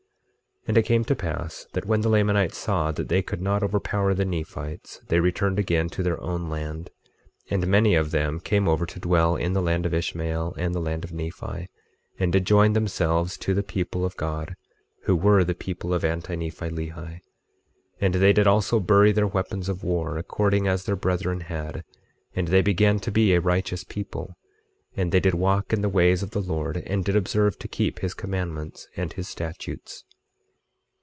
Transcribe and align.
25:13 0.67 0.67
And 0.67 0.77
it 0.77 0.83
came 0.83 1.03
to 1.05 1.15
pass 1.15 1.65
that 1.73 1.85
when 1.87 2.01
the 2.01 2.07
Lamanites 2.09 2.55
saw 2.55 2.91
that 2.91 3.09
they 3.09 3.23
could 3.23 3.41
not 3.41 3.63
overpower 3.63 4.13
the 4.13 4.23
Nephites 4.25 5.01
they 5.07 5.19
returned 5.19 5.57
again 5.57 5.89
to 5.89 6.03
their 6.03 6.21
own 6.21 6.49
land; 6.49 6.91
and 7.49 7.65
many 7.65 7.95
of 7.95 8.11
them 8.11 8.39
came 8.39 8.67
over 8.69 8.85
to 8.85 8.99
dwell 8.99 9.35
in 9.35 9.53
the 9.53 9.61
land 9.61 9.87
of 9.87 9.93
Ishmael 9.93 10.53
and 10.59 10.75
the 10.75 10.79
land 10.79 11.03
of 11.03 11.11
Nephi, 11.11 11.67
and 12.19 12.31
did 12.31 12.45
join 12.45 12.73
themselves 12.73 13.37
to 13.39 13.55
the 13.55 13.63
people 13.63 14.05
of 14.05 14.15
God, 14.17 14.55
who 15.05 15.15
were 15.15 15.43
the 15.43 15.55
people 15.55 15.95
of 15.95 16.05
Anti 16.05 16.35
Nephi 16.35 16.69
Lehi. 16.69 16.93
25:14 16.93 17.19
And 17.99 18.13
they 18.13 18.31
did 18.31 18.45
also 18.45 18.79
bury 18.79 19.11
their 19.11 19.25
weapons 19.27 19.67
of 19.67 19.83
war, 19.83 20.19
according 20.19 20.67
as 20.67 20.85
their 20.85 20.95
brethren 20.95 21.39
had, 21.39 21.83
and 22.35 22.49
they 22.49 22.61
began 22.61 22.99
to 22.99 23.09
be 23.11 23.33
a 23.33 23.41
righteous 23.41 23.83
people; 23.83 24.37
and 24.95 25.11
they 25.11 25.19
did 25.19 25.33
walk 25.33 25.73
in 25.73 25.81
the 25.81 25.89
ways 25.89 26.21
of 26.21 26.29
the 26.29 26.39
Lord, 26.39 26.77
and 26.77 27.03
did 27.03 27.15
observe 27.15 27.57
to 27.59 27.67
keep 27.67 27.99
his 28.01 28.13
commandments 28.13 28.87
and 28.95 29.11
his 29.13 29.27
statutes. 29.27 30.05